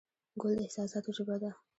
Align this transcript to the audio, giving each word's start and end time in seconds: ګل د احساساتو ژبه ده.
ګل 0.41 0.53
د 0.57 0.59
احساساتو 0.65 1.09
ژبه 1.17 1.35
ده. 1.41 1.51